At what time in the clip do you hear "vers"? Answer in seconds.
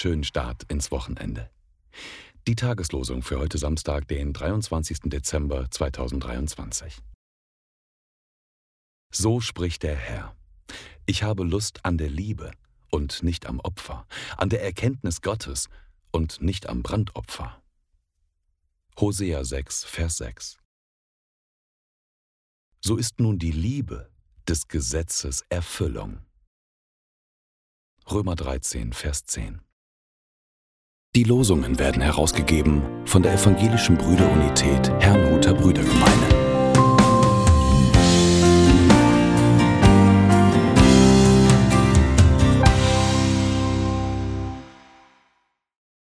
19.84-20.16, 28.92-29.24